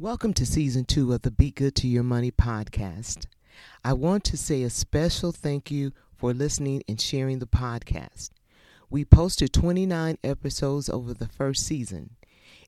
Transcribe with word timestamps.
Welcome 0.00 0.32
to 0.34 0.46
season 0.46 0.84
two 0.84 1.12
of 1.12 1.22
the 1.22 1.30
Be 1.32 1.50
Good 1.50 1.74
to 1.74 1.88
Your 1.88 2.04
Money 2.04 2.30
podcast. 2.30 3.26
I 3.84 3.94
want 3.94 4.22
to 4.26 4.36
say 4.36 4.62
a 4.62 4.70
special 4.70 5.32
thank 5.32 5.72
you 5.72 5.90
for 6.16 6.32
listening 6.32 6.84
and 6.88 7.00
sharing 7.00 7.40
the 7.40 7.48
podcast. 7.48 8.30
We 8.88 9.04
posted 9.04 9.52
29 9.52 10.18
episodes 10.22 10.88
over 10.88 11.12
the 11.12 11.26
first 11.26 11.66
season. 11.66 12.10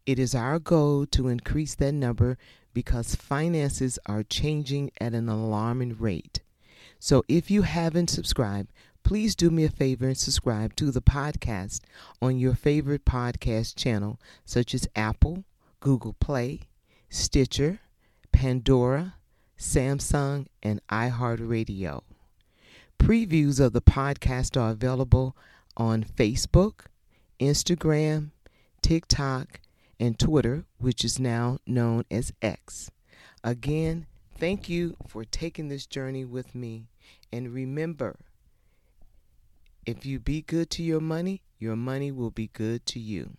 It 0.04 0.19
is 0.19 0.35
our 0.35 0.58
goal 0.58 1.06
to 1.12 1.29
increase 1.29 1.77
that 1.77 1.93
number 1.93 2.37
because 2.74 3.15
finances 3.15 3.97
are 4.06 4.24
changing 4.24 4.90
at 5.01 5.15
an 5.15 5.28
alarming 5.28 5.99
rate. 5.99 6.40
So 6.99 7.22
if 7.28 7.49
you 7.49 7.62
haven't 7.62 8.10
subscribed, 8.10 8.72
please 9.04 9.37
do 9.37 9.53
me 9.53 9.62
a 9.62 9.71
favor 9.71 10.06
and 10.06 10.19
subscribe 10.19 10.74
to 10.74 10.90
the 10.90 11.01
podcast 11.01 11.78
on 12.21 12.40
your 12.40 12.56
favorite 12.56 13.04
podcast 13.04 13.76
channel, 13.76 14.19
such 14.44 14.74
as 14.74 14.88
Apple, 14.97 15.44
Google 15.78 16.15
Play, 16.15 16.62
Stitcher, 17.12 17.80
Pandora, 18.30 19.14
Samsung, 19.59 20.46
and 20.62 20.80
iHeartRadio. 20.88 22.02
Previews 23.00 23.59
of 23.59 23.73
the 23.73 23.83
podcast 23.83 24.56
are 24.56 24.70
available 24.70 25.36
on 25.77 26.05
Facebook, 26.05 26.86
Instagram, 27.41 28.30
TikTok, 28.80 29.60
and 29.98 30.20
Twitter, 30.20 30.64
which 30.78 31.05
is 31.05 31.19
now 31.19 31.59
known 31.66 32.05
as 32.12 32.33
X. 32.41 32.92
Again, 33.42 34.06
thank 34.38 34.69
you 34.69 34.97
for 35.08 35.24
taking 35.24 35.66
this 35.66 35.86
journey 35.86 36.24
with 36.24 36.55
me. 36.55 36.86
And 37.33 37.52
remember, 37.52 38.20
if 39.84 40.06
you 40.06 40.20
be 40.20 40.42
good 40.42 40.70
to 40.70 40.84
your 40.84 41.00
money, 41.00 41.42
your 41.58 41.74
money 41.74 42.12
will 42.12 42.30
be 42.30 42.50
good 42.52 42.86
to 42.86 43.00
you. 43.00 43.36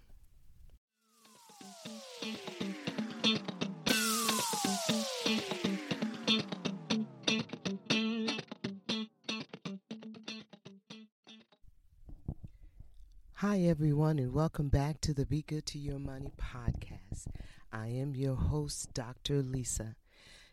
Hi, 13.41 13.61
everyone, 13.61 14.19
and 14.19 14.35
welcome 14.35 14.69
back 14.69 15.01
to 15.01 15.15
the 15.15 15.25
Be 15.25 15.41
Good 15.41 15.65
to 15.65 15.79
Your 15.79 15.97
Money 15.97 16.31
podcast. 16.37 17.25
I 17.73 17.87
am 17.87 18.13
your 18.13 18.35
host, 18.35 18.93
Dr. 18.93 19.41
Lisa. 19.41 19.95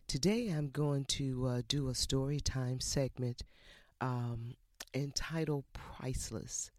Today, 0.07 0.49
I'm 0.49 0.71
going 0.71 1.05
to 1.05 1.47
uh, 1.49 1.63
do 1.69 1.91
a 1.91 1.95
story 1.95 2.41
time 2.41 2.81
segment 2.81 3.43
um, 4.01 4.55
entitled 4.95 5.65
Priceless. 5.75 6.71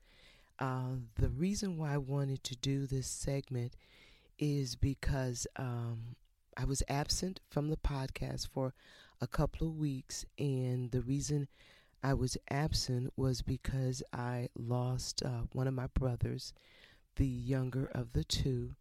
Uh, 0.58 0.96
the 1.20 1.30
reason 1.30 1.78
why 1.78 1.94
I 1.94 1.98
wanted 1.98 2.44
to 2.46 2.56
do 2.56 2.88
this 2.88 3.06
segment 3.06 3.76
is 4.40 4.76
because 4.76 5.46
um, 5.58 6.16
I 6.58 6.66
was 6.66 6.82
absent 6.90 7.40
from 7.52 7.70
the 7.70 7.78
podcast 7.78 8.48
for 8.48 8.73
a 9.22 9.28
couple 9.28 9.68
of 9.68 9.78
weeks, 9.78 10.26
and 10.40 10.90
the 10.90 11.02
reason 11.02 11.48
I 12.03 12.14
was 12.14 12.38
absent 12.50 13.14
was 13.16 13.42
because 13.42 14.02
I 14.14 14.50
lost 14.58 15.23
uh, 15.23 15.44
one 15.53 15.67
of 15.67 15.73
my 15.73 15.88
brothers, 15.88 16.53
the 17.17 17.28
younger 17.28 17.86
of 17.94 18.14
the 18.14 18.23
two, 18.23 18.75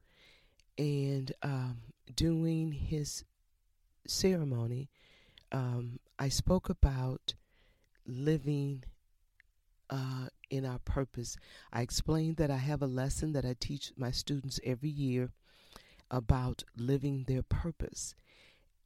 and 0.77 1.33
um, 1.43 1.79
doing 2.15 2.73
his 2.73 3.25
ceremony, 4.07 4.89
um, 5.53 5.99
I 6.19 6.29
spoke 6.29 6.69
about 6.69 7.35
living 8.07 8.85
uh, 9.91 10.29
in 10.51 10.65
our 10.65 10.79
purpose. 10.79 11.37
I 11.73 11.83
explained 11.83 12.37
that 12.37 12.51
I 12.51 12.57
have 12.57 12.83
a 12.83 12.87
lesson 12.87 13.33
that 13.33 13.45
I 13.45 13.55
teach 13.59 13.93
my 13.97 14.11
students 14.11 14.61
every 14.65 14.91
year 14.91 15.31
about 16.11 16.65
living 16.77 17.25
their 17.27 17.43
purpose. 17.43 18.15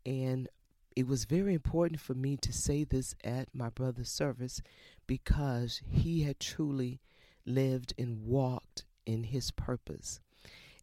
And 0.05 0.49
it 0.97 1.07
was 1.07 1.25
very 1.25 1.55
important 1.55 2.01
for 2.01 2.15
me 2.15 2.37
to 2.39 2.53
say 2.53 2.85
this 2.85 3.15
at 3.25 3.55
my 3.55 3.69
brother's 3.69 4.11
service 4.11 4.61
because 5.07 5.81
he 5.89 6.23
had 6.23 6.39
truly 6.39 7.01
lived 7.47 7.95
and 7.99 8.25
walked 8.25 8.85
in 9.07 9.25
his 9.25 9.51
purpose. 9.51 10.21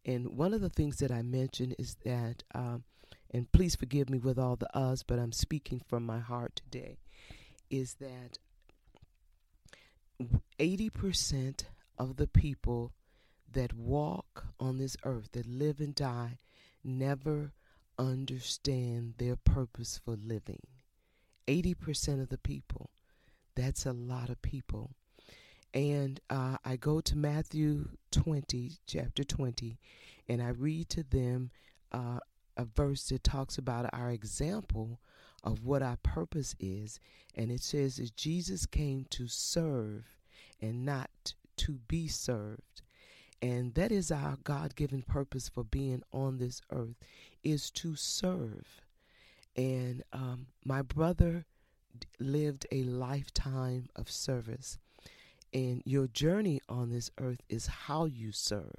And 0.04 0.36
one 0.36 0.54
of 0.54 0.60
the 0.60 0.68
things 0.68 0.96
that 0.98 1.10
I 1.10 1.22
mentioned 1.22 1.74
is 1.78 1.96
that, 2.04 2.42
um, 2.54 2.84
and 3.30 3.50
please 3.52 3.76
forgive 3.76 4.10
me 4.10 4.18
with 4.18 4.38
all 4.38 4.56
the 4.56 4.74
us, 4.76 5.02
but 5.02 5.18
I'm 5.18 5.32
speaking 5.32 5.80
from 5.86 6.04
my 6.04 6.18
heart 6.18 6.56
today, 6.56 6.98
is 7.70 7.94
that 8.00 8.38
80% 10.58 11.64
of 11.98 12.16
the 12.16 12.26
people 12.26 12.92
that 13.52 13.72
walk 13.74 14.46
on 14.58 14.78
this 14.78 14.96
earth, 15.04 15.32
that 15.32 15.46
live 15.46 15.80
and 15.80 15.94
die, 15.94 16.38
never 16.82 17.52
understand 18.00 19.14
their 19.18 19.36
purpose 19.36 20.00
for 20.02 20.16
living. 20.16 20.62
80% 21.46 22.22
of 22.22 22.28
the 22.28 22.38
people. 22.38 22.90
That's 23.54 23.84
a 23.84 23.92
lot 23.92 24.30
of 24.30 24.40
people. 24.40 24.92
And 25.74 26.18
uh, 26.30 26.56
I 26.64 26.76
go 26.76 27.00
to 27.00 27.16
Matthew 27.16 27.90
20, 28.10 28.72
chapter 28.86 29.22
20, 29.22 29.78
and 30.28 30.42
I 30.42 30.48
read 30.48 30.88
to 30.90 31.02
them 31.02 31.50
uh, 31.92 32.18
a 32.56 32.64
verse 32.64 33.08
that 33.08 33.22
talks 33.22 33.58
about 33.58 33.90
our 33.92 34.10
example 34.10 35.00
of 35.44 35.64
what 35.64 35.82
our 35.82 35.98
purpose 36.02 36.56
is. 36.58 36.98
And 37.34 37.52
it 37.52 37.62
says 37.62 37.96
that 37.96 38.16
Jesus 38.16 38.66
came 38.66 39.06
to 39.10 39.28
serve 39.28 40.18
and 40.60 40.84
not 40.84 41.34
to 41.58 41.72
be 41.86 42.08
served. 42.08 42.82
And 43.42 43.74
that 43.74 43.90
is 43.90 44.10
our 44.10 44.36
God 44.44 44.76
given 44.76 45.02
purpose 45.02 45.48
for 45.48 45.64
being 45.64 46.02
on 46.12 46.38
this 46.38 46.60
earth 46.70 46.96
is 47.42 47.70
to 47.70 47.96
serve. 47.96 48.82
And 49.56 50.02
um, 50.12 50.46
my 50.64 50.82
brother 50.82 51.46
lived 52.18 52.66
a 52.70 52.82
lifetime 52.84 53.88
of 53.96 54.10
service. 54.10 54.78
And 55.52 55.82
your 55.84 56.06
journey 56.06 56.60
on 56.68 56.90
this 56.90 57.10
earth 57.18 57.40
is 57.48 57.66
how 57.66 58.04
you 58.04 58.30
serve. 58.30 58.72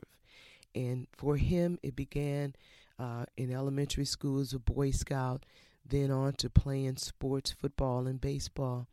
And 0.74 1.08
for 1.12 1.36
him, 1.36 1.80
it 1.84 1.96
began 1.96 2.56
uh, 2.98 3.26
in 3.36 3.52
elementary 3.52 4.06
school 4.06 4.40
as 4.40 4.54
a 4.54 4.60
Boy 4.60 4.92
Scout, 4.92 5.44
then 5.86 6.12
on 6.12 6.34
to 6.34 6.50
playing 6.50 6.98
sports, 6.98 7.52
football, 7.52 8.08
and 8.08 8.22
baseball. 8.22 8.88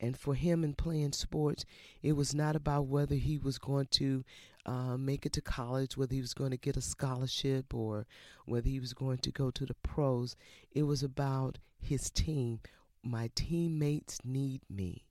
And 0.00 0.16
for 0.16 0.34
him 0.34 0.62
in 0.62 0.74
playing 0.74 1.12
sports, 1.12 1.64
it 2.02 2.12
was 2.12 2.34
not 2.34 2.54
about 2.54 2.86
whether 2.86 3.16
he 3.16 3.38
was 3.38 3.58
going 3.58 3.88
to 3.92 4.24
uh, 4.64 4.96
make 4.96 5.26
it 5.26 5.32
to 5.32 5.40
college, 5.40 5.96
whether 5.96 6.14
he 6.14 6.20
was 6.20 6.34
going 6.34 6.50
to 6.50 6.56
get 6.56 6.76
a 6.76 6.80
scholarship 6.80 7.74
or 7.74 8.06
whether 8.46 8.68
he 8.68 8.80
was 8.80 8.92
going 8.92 9.18
to 9.18 9.32
go 9.32 9.50
to 9.50 9.66
the 9.66 9.74
pros. 9.74 10.36
It 10.72 10.84
was 10.84 11.02
about 11.02 11.58
his 11.80 12.10
team. 12.10 12.60
My 13.02 13.30
teammates 13.34 14.18
need 14.24 14.62
me. 14.68 15.04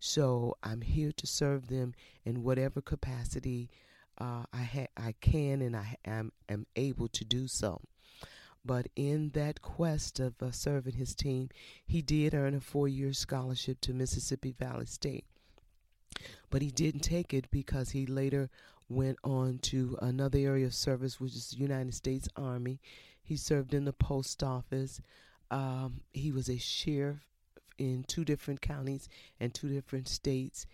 So 0.00 0.56
I'm 0.62 0.80
here 0.80 1.12
to 1.12 1.26
serve 1.26 1.68
them 1.68 1.94
in 2.24 2.42
whatever 2.42 2.80
capacity 2.80 3.70
uh, 4.18 4.44
I, 4.52 4.62
ha- 4.62 4.92
I 4.96 5.14
can 5.20 5.62
and 5.62 5.76
I 5.76 5.96
am, 6.04 6.32
am 6.48 6.66
able 6.76 7.08
to 7.08 7.24
do 7.24 7.48
so. 7.48 7.80
But 8.64 8.88
in 8.94 9.30
that 9.30 9.60
quest 9.60 10.20
of 10.20 10.40
uh, 10.40 10.52
serving 10.52 10.94
his 10.94 11.14
team, 11.14 11.48
he 11.84 12.00
did 12.00 12.34
earn 12.34 12.54
a 12.54 12.60
four 12.60 12.86
year 12.88 13.12
scholarship 13.12 13.80
to 13.82 13.92
Mississippi 13.92 14.52
Valley 14.52 14.86
State. 14.86 15.24
But 16.50 16.62
he 16.62 16.70
didn't 16.70 17.00
take 17.00 17.34
it 17.34 17.50
because 17.50 17.90
he 17.90 18.06
later 18.06 18.50
went 18.88 19.18
on 19.24 19.58
to 19.58 19.98
another 20.00 20.38
area 20.38 20.66
of 20.66 20.74
service, 20.74 21.20
which 21.20 21.34
is 21.34 21.50
the 21.50 21.56
United 21.56 21.94
States 21.94 22.28
Army. 22.36 22.80
He 23.22 23.36
served 23.36 23.74
in 23.74 23.84
the 23.84 23.92
post 23.92 24.42
office. 24.42 25.00
Um, 25.50 26.02
he 26.12 26.30
was 26.30 26.48
a 26.48 26.58
sheriff 26.58 27.26
in 27.78 28.04
two 28.06 28.24
different 28.24 28.60
counties 28.60 29.08
and 29.40 29.52
two 29.52 29.68
different 29.68 30.08
states. 30.08 30.66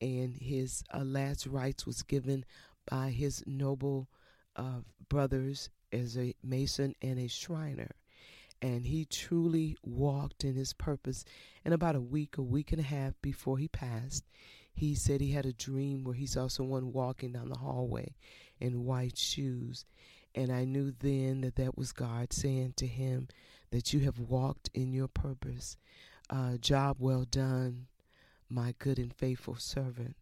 And 0.00 0.36
his 0.36 0.84
uh, 0.92 1.04
last 1.04 1.46
rites 1.46 1.86
was 1.86 2.02
given 2.02 2.44
by 2.90 3.10
his 3.10 3.42
noble 3.46 4.08
uh, 4.56 4.80
brothers 5.08 5.70
as 5.94 6.18
a 6.18 6.34
mason 6.42 6.94
and 7.00 7.18
a 7.18 7.28
shriner. 7.28 7.92
And 8.60 8.86
he 8.86 9.04
truly 9.04 9.76
walked 9.82 10.44
in 10.44 10.54
his 10.54 10.72
purpose. 10.72 11.24
And 11.64 11.74
about 11.74 11.96
a 11.96 12.00
week, 12.00 12.38
a 12.38 12.42
week 12.42 12.72
and 12.72 12.80
a 12.80 12.84
half 12.84 13.14
before 13.22 13.58
he 13.58 13.68
passed, 13.68 14.24
he 14.72 14.94
said 14.94 15.20
he 15.20 15.32
had 15.32 15.46
a 15.46 15.52
dream 15.52 16.02
where 16.02 16.14
he 16.14 16.26
saw 16.26 16.48
someone 16.48 16.92
walking 16.92 17.32
down 17.32 17.48
the 17.48 17.58
hallway 17.58 18.14
in 18.60 18.84
white 18.84 19.16
shoes. 19.16 19.84
And 20.34 20.50
I 20.50 20.64
knew 20.64 20.90
then 20.90 21.42
that 21.42 21.56
that 21.56 21.76
was 21.76 21.92
God 21.92 22.32
saying 22.32 22.74
to 22.78 22.86
him 22.86 23.28
that 23.70 23.92
you 23.92 24.00
have 24.00 24.18
walked 24.18 24.70
in 24.74 24.92
your 24.92 25.08
purpose. 25.08 25.76
Uh, 26.30 26.56
job 26.56 26.96
well 26.98 27.24
done, 27.24 27.86
my 28.48 28.74
good 28.78 28.98
and 28.98 29.14
faithful 29.14 29.56
servant. 29.56 30.16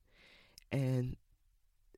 And 0.70 1.16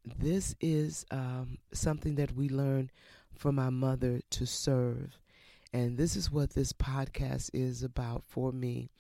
this 0.05 0.55
is 0.61 1.07
um, 1.11 1.59
something 1.73 2.17
that 2.17 2.37
we 2.37 2.49
learn 2.49 2.91
from 3.37 3.57
my 3.57 3.71
mother 3.71 4.21
to 4.31 4.47
serve. 4.47 5.19
And 5.73 5.99
this 5.99 6.17
is 6.17 6.31
what 6.31 6.51
this 6.51 6.73
podcast 6.73 7.51
is 7.53 7.83
about 7.83 8.25
for 8.25 8.53
me 8.53 8.91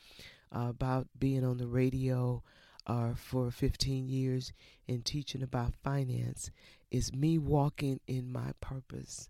uh, 0.55 0.69
about 0.69 1.09
being 1.19 1.45
on 1.45 1.59
the 1.59 1.67
radio 1.67 2.43
uh, 2.87 3.15
for 3.15 3.51
15 3.51 4.09
years 4.09 4.53
and 4.89 5.05
teaching 5.05 5.43
about 5.43 5.75
finance 5.83 6.51
is 6.91 7.13
me 7.13 7.39
walking 7.39 8.01
in 8.07 8.31
my 8.31 8.53
purpose. 8.61 9.29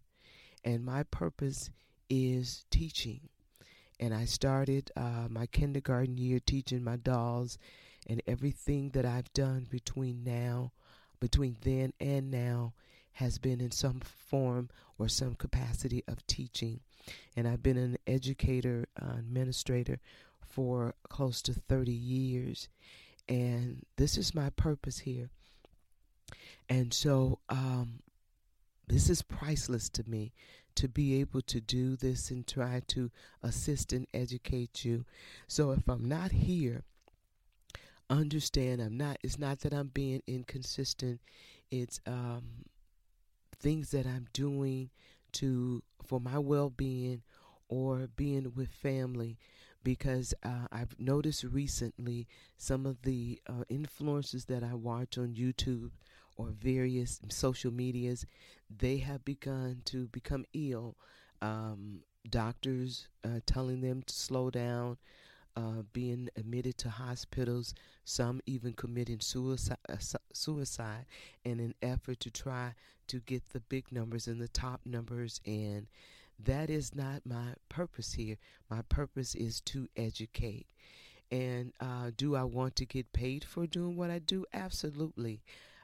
And 0.64 0.84
my 0.84 1.02
purpose 1.04 1.70
is 2.10 2.64
teaching. 2.70 3.20
And 4.00 4.12
I 4.12 4.24
started 4.24 4.90
uh, 4.96 5.28
my 5.30 5.46
kindergarten 5.46 6.18
year 6.18 6.40
teaching 6.44 6.82
my 6.82 6.96
dolls, 6.96 7.58
and 8.06 8.20
everything 8.26 8.90
that 8.90 9.06
I've 9.06 9.32
done 9.32 9.66
between 9.70 10.24
now, 10.24 10.72
between 11.20 11.56
then 11.62 11.92
and 12.00 12.30
now, 12.30 12.74
has 13.14 13.38
been 13.38 13.60
in 13.60 13.70
some 13.70 14.00
form 14.00 14.68
or 14.98 15.08
some 15.08 15.34
capacity 15.34 16.02
of 16.06 16.26
teaching. 16.26 16.80
And 17.36 17.46
I've 17.46 17.62
been 17.62 17.76
an 17.76 17.98
educator, 18.06 18.86
uh, 19.00 19.16
administrator 19.18 20.00
for 20.40 20.94
close 21.08 21.42
to 21.42 21.52
30 21.52 21.92
years. 21.92 22.68
And 23.28 23.84
this 23.96 24.16
is 24.16 24.34
my 24.34 24.50
purpose 24.50 24.98
here. 24.98 25.30
And 26.68 26.92
so 26.92 27.40
um, 27.48 28.00
this 28.86 29.10
is 29.10 29.22
priceless 29.22 29.88
to 29.90 30.04
me 30.08 30.32
to 30.76 30.88
be 30.88 31.20
able 31.20 31.40
to 31.42 31.60
do 31.60 31.96
this 31.96 32.30
and 32.30 32.46
try 32.46 32.82
to 32.88 33.10
assist 33.42 33.92
and 33.92 34.06
educate 34.12 34.84
you. 34.84 35.04
So 35.46 35.70
if 35.70 35.88
I'm 35.88 36.04
not 36.04 36.32
here, 36.32 36.82
understand 38.10 38.82
I'm 38.82 38.96
not 38.96 39.16
it's 39.22 39.38
not 39.38 39.60
that 39.60 39.72
I'm 39.72 39.88
being 39.88 40.22
inconsistent. 40.26 41.20
It's 41.70 42.00
um 42.06 42.66
things 43.54 43.90
that 43.90 44.06
I'm 44.06 44.26
doing 44.32 44.90
to 45.32 45.82
for 46.04 46.20
my 46.20 46.38
well-being 46.38 47.22
or 47.68 48.08
being 48.16 48.52
with 48.54 48.68
family 48.68 49.38
because 49.82 50.32
uh, 50.42 50.66
I've 50.72 50.98
noticed 50.98 51.44
recently 51.44 52.26
some 52.56 52.86
of 52.86 53.02
the 53.02 53.40
uh, 53.48 53.64
that 53.68 54.62
I 54.64 54.74
watch 54.74 55.18
on 55.18 55.34
YouTube 55.34 55.90
or 56.36 56.48
various 56.48 57.20
social 57.28 57.70
medias, 57.70 58.26
they 58.74 58.98
have 58.98 59.24
begun 59.24 59.82
to 59.86 60.08
become 60.08 60.44
ill. 60.52 60.96
Um, 61.40 62.00
doctors 62.28 63.08
uh, 63.22 63.40
telling 63.46 63.82
them 63.82 64.02
to 64.02 64.14
slow 64.14 64.50
down, 64.50 64.96
uh, 65.56 65.82
being 65.92 66.28
admitted 66.36 66.76
to 66.78 66.90
hospitals, 66.90 67.74
some 68.04 68.40
even 68.46 68.72
committing 68.72 69.20
suicide, 69.20 69.78
uh, 69.88 69.96
suicide 70.32 71.06
in 71.44 71.60
an 71.60 71.74
effort 71.82 72.20
to 72.20 72.30
try 72.30 72.74
to 73.06 73.20
get 73.20 73.52
the 73.52 73.60
big 73.60 73.92
numbers 73.92 74.26
and 74.26 74.40
the 74.40 74.48
top 74.48 74.80
numbers. 74.84 75.40
And 75.46 75.86
that 76.42 76.70
is 76.70 76.94
not 76.94 77.22
my 77.24 77.54
purpose 77.68 78.14
here. 78.14 78.36
My 78.70 78.82
purpose 78.88 79.34
is 79.34 79.60
to 79.62 79.88
educate. 79.96 80.66
And 81.30 81.72
uh, 81.80 82.10
do 82.16 82.36
I 82.36 82.44
want 82.44 82.76
to 82.76 82.86
get 82.86 83.12
paid 83.12 83.44
for 83.44 83.66
doing 83.66 83.96
what 83.96 84.10
I 84.10 84.18
do? 84.18 84.44
Absolutely. 84.52 85.42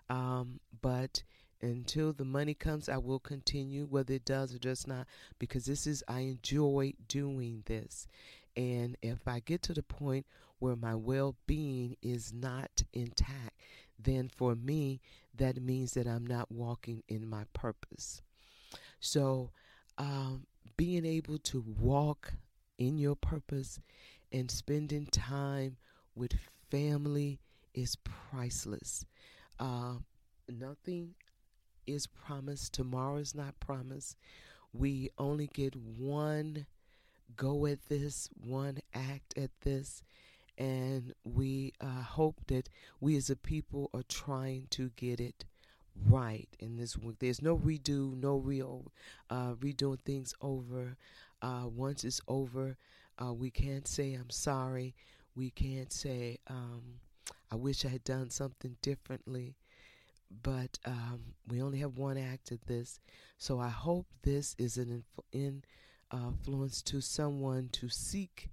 Um, 0.09 0.61
but 0.83 1.23
until 1.63 2.13
the 2.13 2.25
money 2.25 2.55
comes, 2.55 2.89
I 2.89 2.97
will 2.97 3.19
continue, 3.19 3.85
whether 3.85 4.15
it 4.15 4.25
does 4.25 4.55
or 4.55 4.59
does 4.59 4.87
not, 4.87 5.07
because 5.39 5.67
this 5.67 5.87
is, 5.87 6.03
I 6.09 6.21
enjoy 6.21 6.95
doing 7.07 7.63
this. 7.67 8.09
And 8.57 8.97
if 9.03 9.27
I 9.27 9.41
get 9.41 9.63
to 9.63 9.75
the 9.75 9.83
point 9.83 10.27
where 10.59 10.77
my 10.77 10.95
well 10.95 11.37
being 11.47 11.97
is 12.03 12.33
not 12.33 12.83
intact, 12.93 13.57
then 13.99 14.29
for 14.29 14.55
me, 14.55 15.01
that 15.37 15.63
means 15.63 15.93
that 15.95 16.07
I'm 16.07 16.27
not 16.27 16.51
walking 16.51 17.03
in 17.09 17.29
my 17.29 17.45
purpose. 17.53 18.23
So, 19.01 19.51
um, 19.99 20.47
being 20.77 21.05
able 21.05 21.39
to 21.39 21.65
walk 21.79 22.35
in 22.79 22.99
your 22.99 23.17
purpose 23.17 23.81
and 24.33 24.51
spending 24.51 25.07
time 25.07 25.77
with 26.15 26.33
family 26.71 27.41
is 27.75 27.97
priceless. 27.97 29.05
Uh, 29.59 29.97
nothing 30.49 31.15
is 31.87 32.07
promised. 32.07 32.73
Tomorrow 32.73 33.17
is 33.17 33.35
not 33.35 33.59
promised. 33.61 34.17
We 34.73 35.11
only 35.19 35.49
get 35.49 35.75
one 35.77 36.67
go 37.37 37.67
at 37.67 37.89
this, 37.89 38.29
one 38.43 38.79
act 38.95 39.37
at 39.37 39.51
this. 39.63 40.03
And 40.59 41.15
we 41.25 41.73
uh, 41.81 42.03
hope 42.03 42.41
that 42.49 42.69
we 43.01 43.17
as 43.17 43.31
a 43.31 43.37
people 43.37 43.91
are 43.95 44.03
trying 44.03 44.67
to 44.71 44.91
get 44.97 45.19
it 45.21 45.45
right 46.09 46.49
in 46.59 46.77
this 46.77 46.97
work. 46.99 47.17
There's 47.19 47.43
no 47.43 47.57
redo, 47.57 48.15
no 48.21 48.37
real 48.37 48.93
uh, 49.31 49.55
redoing 49.55 50.01
things 50.01 50.35
over. 50.41 50.97
Uh, 51.43 51.65
once 51.75 52.05
it's 52.05 52.21
over, 52.29 52.77
uh, 53.23 53.33
we 53.33 53.51
can't 53.51 53.89
say 53.89 54.15
I'm 54.15 54.31
sorry. 54.31 54.95
We 55.35 55.51
can't 55.51 55.93
say 55.93 56.39
um, 56.49 56.83
I 57.51 57.57
wish 57.57 57.85
I 57.85 57.89
had 57.89 58.05
done 58.05 58.31
something 58.31 58.77
differently. 58.83 59.57
But 60.43 60.79
um, 60.85 61.21
we 61.49 61.61
only 61.61 61.79
have 61.79 61.99
one 61.99 62.17
act 62.17 62.53
of 62.53 62.65
this, 62.67 63.01
so 63.37 63.59
I 63.59 63.69
hope 63.69 64.07
this 64.23 64.55
is 64.59 64.77
an 64.77 64.91
inf- 64.93 65.25
influence 66.13 66.83
to 66.83 67.01
someone 67.01 67.69
to 67.73 67.89
seek 67.89 68.51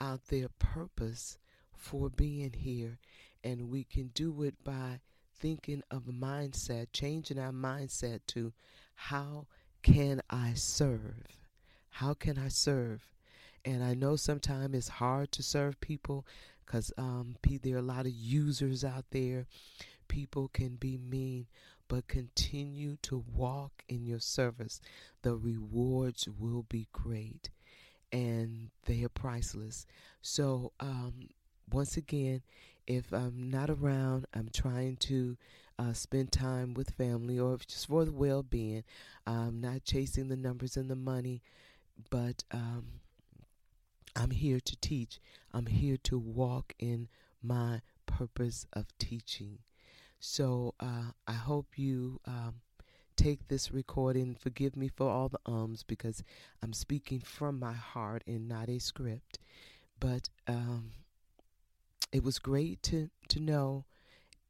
out 0.00 0.26
their 0.26 0.48
purpose 0.58 1.38
for 1.72 2.10
being 2.10 2.52
here, 2.52 2.98
and 3.42 3.70
we 3.70 3.84
can 3.84 4.08
do 4.08 4.42
it 4.42 4.62
by 4.64 5.00
thinking 5.38 5.82
of 5.90 6.08
a 6.08 6.12
mindset, 6.12 6.88
changing 6.92 7.38
our 7.38 7.52
mindset 7.52 8.20
to 8.28 8.52
how 8.94 9.46
can 9.82 10.20
I 10.28 10.54
serve? 10.54 11.38
How 11.90 12.14
can 12.14 12.38
I 12.38 12.48
serve? 12.48 13.02
And 13.64 13.82
I 13.82 13.94
know 13.94 14.16
sometimes 14.16 14.74
it's 14.74 14.88
hard 14.88 15.32
to 15.32 15.42
serve 15.42 15.80
people 15.80 16.26
because 16.64 16.92
um, 16.98 17.36
there 17.62 17.76
are 17.76 17.78
a 17.78 17.82
lot 17.82 18.06
of 18.06 18.12
users 18.12 18.84
out 18.84 19.06
there. 19.10 19.46
People 20.08 20.48
can 20.48 20.76
be 20.76 20.96
mean, 20.96 21.46
but 21.88 22.08
continue 22.08 22.96
to 23.02 23.24
walk 23.34 23.82
in 23.88 24.06
your 24.06 24.20
service. 24.20 24.80
The 25.22 25.34
rewards 25.34 26.28
will 26.28 26.64
be 26.68 26.88
great 26.92 27.50
and 28.12 28.70
they 28.86 29.02
are 29.04 29.08
priceless. 29.08 29.86
So, 30.22 30.72
um, 30.80 31.28
once 31.70 31.96
again, 31.96 32.42
if 32.86 33.12
I'm 33.12 33.50
not 33.50 33.68
around, 33.68 34.26
I'm 34.34 34.48
trying 34.52 34.96
to 34.96 35.36
uh, 35.78 35.92
spend 35.92 36.32
time 36.32 36.74
with 36.74 36.90
family 36.96 37.38
or 37.38 37.58
just 37.66 37.86
for 37.86 38.04
the 38.04 38.12
well 38.12 38.42
being. 38.42 38.84
I'm 39.26 39.60
not 39.60 39.84
chasing 39.84 40.28
the 40.28 40.36
numbers 40.36 40.76
and 40.76 40.90
the 40.90 40.96
money, 40.96 41.42
but 42.10 42.44
um, 42.50 42.86
I'm 44.16 44.30
here 44.30 44.60
to 44.60 44.76
teach. 44.76 45.20
I'm 45.52 45.66
here 45.66 45.98
to 46.04 46.18
walk 46.18 46.74
in 46.78 47.08
my 47.42 47.82
purpose 48.06 48.66
of 48.72 48.86
teaching. 48.98 49.58
So 50.20 50.74
uh, 50.80 51.12
I 51.26 51.32
hope 51.32 51.78
you 51.78 52.20
um, 52.26 52.54
take 53.16 53.46
this 53.48 53.70
recording. 53.72 54.34
Forgive 54.34 54.76
me 54.76 54.88
for 54.88 55.08
all 55.08 55.28
the 55.28 55.40
ums 55.46 55.84
because 55.84 56.22
I'm 56.62 56.72
speaking 56.72 57.20
from 57.20 57.58
my 57.58 57.72
heart 57.72 58.24
and 58.26 58.48
not 58.48 58.68
a 58.68 58.78
script. 58.80 59.38
But 60.00 60.28
um, 60.46 60.90
it 62.12 62.24
was 62.24 62.38
great 62.38 62.82
to, 62.84 63.10
to 63.28 63.40
know, 63.40 63.84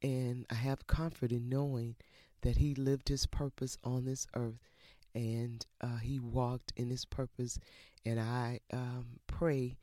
and 0.01 0.45
I 0.49 0.55
have 0.55 0.87
comfort 0.87 1.31
in 1.31 1.49
knowing 1.49 1.95
that 2.41 2.57
He 2.57 2.73
lived 2.73 3.09
His 3.09 3.25
purpose 3.25 3.77
on 3.83 4.05
this 4.05 4.27
earth 4.35 4.69
and 5.13 5.65
uh, 5.81 5.97
He 5.97 6.19
walked 6.19 6.73
in 6.75 6.89
His 6.89 7.05
purpose. 7.05 7.59
And 8.05 8.19
I 8.19 8.61
um, 8.73 9.19
pray 9.27 9.77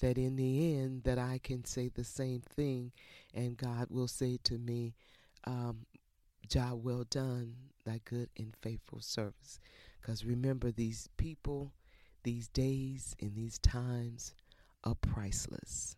that 0.00 0.18
in 0.18 0.36
the 0.36 0.74
end 0.76 1.04
that 1.04 1.18
I 1.18 1.40
can 1.42 1.64
say 1.64 1.88
the 1.88 2.04
same 2.04 2.40
thing 2.40 2.92
and 3.34 3.56
God 3.56 3.88
will 3.90 4.08
say 4.08 4.38
to 4.44 4.58
me, 4.58 4.94
um, 5.44 5.86
job 6.48 6.84
well 6.84 7.04
done, 7.10 7.54
thy 7.84 8.00
good 8.04 8.28
and 8.38 8.54
faithful 8.60 9.00
service. 9.00 9.60
Because 10.00 10.24
remember, 10.24 10.70
these 10.72 11.08
people, 11.16 11.72
these 12.24 12.48
days, 12.48 13.16
and 13.20 13.34
these 13.34 13.58
times 13.58 14.34
are 14.84 14.94
priceless. 14.94 15.96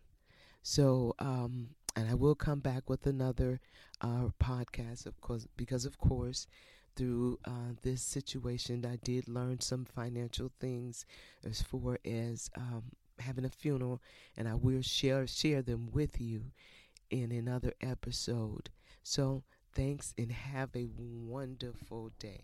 So, 0.61 1.15
um, 1.19 1.69
and 1.95 2.09
I 2.09 2.15
will 2.15 2.35
come 2.35 2.59
back 2.59 2.89
with 2.89 3.05
another 3.05 3.59
uh, 4.01 4.29
podcast, 4.41 5.05
of 5.05 5.19
course, 5.21 5.47
because 5.57 5.85
of 5.85 5.97
course, 5.97 6.47
through 6.95 7.39
uh, 7.45 7.73
this 7.81 8.01
situation, 8.01 8.85
I 8.85 8.97
did 8.97 9.27
learn 9.27 9.59
some 9.61 9.85
financial 9.85 10.51
things 10.59 11.05
as 11.43 11.61
far 11.61 11.99
as 12.05 12.49
um, 12.55 12.83
having 13.19 13.45
a 13.45 13.49
funeral, 13.49 14.01
and 14.37 14.47
I 14.47 14.55
will 14.55 14.81
share 14.81 15.25
share 15.27 15.61
them 15.61 15.89
with 15.91 16.21
you 16.21 16.51
in 17.09 17.31
another 17.31 17.73
episode. 17.81 18.69
So, 19.03 19.43
thanks 19.73 20.13
and 20.17 20.31
have 20.31 20.75
a 20.75 20.87
wonderful 20.97 22.11
day. 22.19 22.43